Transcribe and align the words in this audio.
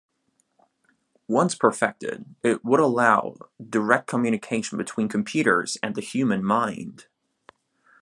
Once 1.27 1.53
perfected, 1.53 2.25
it 2.43 2.65
would 2.65 2.79
allow 2.79 3.35
direct 3.69 4.07
communication 4.07 4.75
between 4.75 5.07
computers 5.07 5.77
and 5.83 5.93
the 5.93 6.01
human 6.01 6.43
mind. 6.43 7.05